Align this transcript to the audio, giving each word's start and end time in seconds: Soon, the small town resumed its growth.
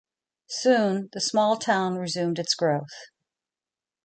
Soon, 0.49 1.09
the 1.13 1.21
small 1.21 1.57
town 1.57 1.95
resumed 1.95 2.39
its 2.39 2.55
growth. 2.55 3.11